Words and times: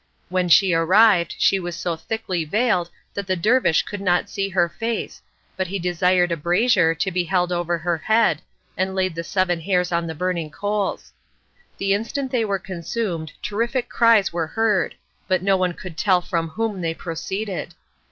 When 0.29 0.49
she 0.49 0.73
arrived, 0.73 1.35
she 1.37 1.59
was 1.59 1.75
so 1.75 1.95
thickly 1.95 2.43
veiled 2.43 2.89
that 3.13 3.27
the 3.27 3.35
dervish 3.35 3.83
could 3.83 4.01
not 4.01 4.31
see 4.31 4.49
her 4.49 4.67
face, 4.67 5.21
but 5.55 5.67
he 5.67 5.77
desired 5.77 6.31
a 6.31 6.37
brazier 6.37 6.95
to 6.95 7.11
be 7.11 7.23
held 7.23 7.51
over 7.51 7.77
her 7.77 7.99
head, 7.99 8.41
and 8.75 8.95
laid 8.95 9.13
the 9.13 9.23
seven 9.23 9.61
hairs 9.61 9.91
on 9.91 10.07
the 10.07 10.15
burning 10.15 10.49
coals. 10.49 11.13
The 11.77 11.93
instant 11.93 12.31
they 12.31 12.45
were 12.45 12.57
consumed, 12.57 13.31
terrific 13.43 13.89
cries 13.89 14.33
were 14.33 14.47
heard, 14.47 14.95
but 15.27 15.43
no 15.43 15.55
one 15.55 15.73
could 15.73 15.99
tell 15.99 16.19
from 16.21 16.47
whom 16.49 16.81
they 16.81 16.95
proceeded. 16.95 17.75